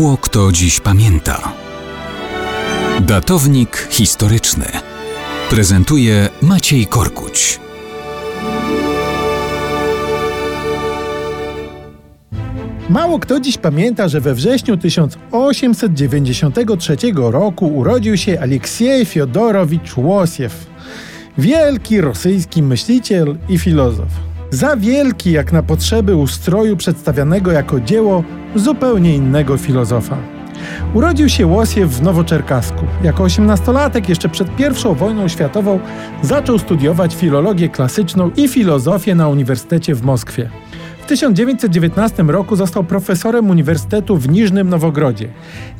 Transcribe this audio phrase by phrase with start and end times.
[0.00, 1.52] Mało kto dziś pamięta.
[3.00, 4.66] Datownik historyczny
[5.50, 7.60] prezentuje Maciej Korkuć.
[12.90, 20.66] Mało kto dziś pamięta, że we wrześniu 1893 roku urodził się Aleksiej Fiodorowicz Łosiew,
[21.38, 24.08] wielki rosyjski myśliciel i filozof.
[24.50, 28.24] Za wielki jak na potrzeby ustroju przedstawianego jako dzieło
[28.54, 30.16] zupełnie innego filozofa.
[30.94, 32.84] Urodził się Łosiew w Nowoczerkasku.
[33.02, 35.80] Jako osiemnastolatek, jeszcze przed I wojną światową,
[36.22, 40.50] zaczął studiować filologię klasyczną i filozofię na Uniwersytecie w Moskwie.
[41.10, 45.28] W 1919 roku został profesorem Uniwersytetu w Niżnym Nowogrodzie.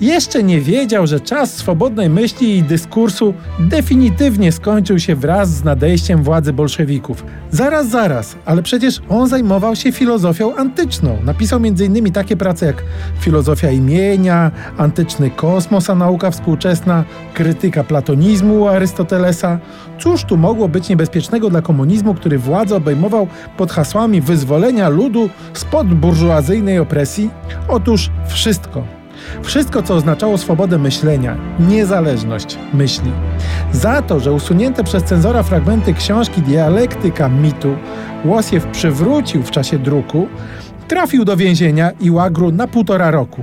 [0.00, 6.22] Jeszcze nie wiedział, że czas swobodnej myśli i dyskursu definitywnie skończył się wraz z nadejściem
[6.22, 7.24] władzy bolszewików.
[7.50, 11.18] Zaraz, zaraz, ale przecież on zajmował się filozofią antyczną.
[11.24, 12.12] Napisał m.in.
[12.12, 12.82] takie prace jak
[13.20, 19.58] Filozofia imienia, Antyczny kosmos a nauka współczesna, Krytyka platonizmu Arystotelesa.
[19.98, 25.19] Cóż tu mogło być niebezpiecznego dla komunizmu, który władzę obejmował pod hasłami wyzwolenia ludu
[25.54, 27.30] spod burżuazyjnej opresji?
[27.68, 28.84] Otóż wszystko.
[29.42, 31.36] Wszystko, co oznaczało swobodę myślenia,
[31.68, 33.12] niezależność myśli.
[33.72, 37.76] Za to, że usunięte przez cenzora fragmenty książki Dialektyka mitu
[38.24, 40.28] Łosiew przywrócił w czasie druku,
[40.88, 43.42] trafił do więzienia i łagru na półtora roku.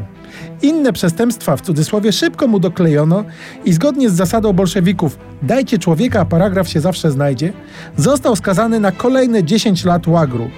[0.62, 3.24] Inne przestępstwa w cudzysłowie szybko mu doklejono
[3.66, 7.54] i zgodnie z zasadą bolszewików dajcie człowieka, a paragraf się zawsze znajdzie,
[7.98, 10.50] został skazany na kolejne 10 lat łagru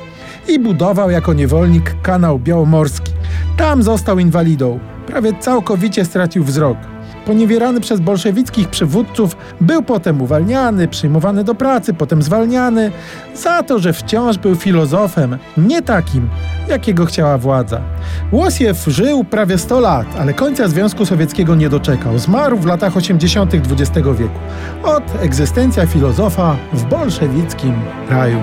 [0.49, 3.11] i budował jako niewolnik kanał białomorski.
[3.57, 6.77] Tam został inwalidą, prawie całkowicie stracił wzrok.
[7.25, 12.91] Poniewierany przez bolszewickich przywódców, był potem uwalniany, przyjmowany do pracy, potem zwalniany,
[13.35, 16.29] za to, że wciąż był filozofem, nie takim,
[16.67, 17.81] jakiego chciała władza.
[18.31, 22.19] Łosiew żył prawie 100 lat, ale końca Związku Sowieckiego nie doczekał.
[22.19, 23.53] Zmarł w latach 80.
[23.53, 24.39] XX wieku.
[24.83, 27.73] Od egzystencja filozofa w bolszewickim
[28.09, 28.39] raju.